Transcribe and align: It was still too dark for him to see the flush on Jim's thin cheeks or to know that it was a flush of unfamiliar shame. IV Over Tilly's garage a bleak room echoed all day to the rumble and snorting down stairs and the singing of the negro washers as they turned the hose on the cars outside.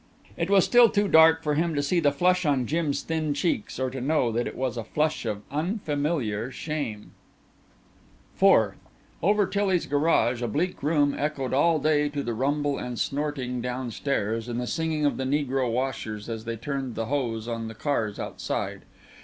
It 0.35 0.49
was 0.49 0.65
still 0.65 0.89
too 0.89 1.07
dark 1.07 1.43
for 1.43 1.53
him 1.53 1.75
to 1.75 1.83
see 1.83 1.99
the 1.99 2.11
flush 2.11 2.43
on 2.43 2.65
Jim's 2.65 3.03
thin 3.03 3.35
cheeks 3.35 3.79
or 3.79 3.91
to 3.91 4.01
know 4.01 4.31
that 4.31 4.47
it 4.47 4.55
was 4.55 4.75
a 4.75 4.83
flush 4.83 5.25
of 5.27 5.43
unfamiliar 5.51 6.49
shame. 6.49 7.11
IV 8.35 8.73
Over 9.21 9.45
Tilly's 9.45 9.85
garage 9.85 10.41
a 10.41 10.47
bleak 10.47 10.81
room 10.81 11.13
echoed 11.15 11.53
all 11.53 11.77
day 11.77 12.09
to 12.09 12.23
the 12.23 12.33
rumble 12.33 12.79
and 12.79 12.97
snorting 12.97 13.61
down 13.61 13.91
stairs 13.91 14.49
and 14.49 14.59
the 14.59 14.65
singing 14.65 15.05
of 15.05 15.17
the 15.17 15.23
negro 15.23 15.71
washers 15.71 16.27
as 16.29 16.45
they 16.45 16.55
turned 16.57 16.95
the 16.95 17.05
hose 17.05 17.47
on 17.47 17.67
the 17.67 17.75
cars 17.75 18.17
outside. 18.17 18.81